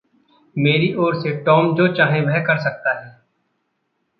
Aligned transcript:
मेरी 0.55 0.93
ओर 0.93 1.15
से 1.21 1.35
टौम 1.43 1.75
जो 1.75 1.87
चाहे 1.87 2.21
वह 2.21 2.39
कर 2.39 2.57
सकता 2.57 2.99
है। 2.99 3.21